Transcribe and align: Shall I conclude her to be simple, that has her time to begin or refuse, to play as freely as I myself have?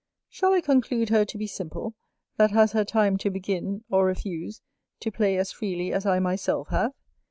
Shall 0.29 0.53
I 0.53 0.61
conclude 0.61 1.09
her 1.09 1.25
to 1.25 1.37
be 1.37 1.45
simple, 1.45 1.93
that 2.37 2.49
has 2.49 2.71
her 2.71 2.83
time 2.83 3.17
to 3.17 3.29
begin 3.29 3.83
or 3.87 4.07
refuse, 4.07 4.59
to 5.01 5.11
play 5.11 5.37
as 5.37 5.51
freely 5.51 5.93
as 5.93 6.07
I 6.07 6.17
myself 6.17 6.69
have? 6.69 6.93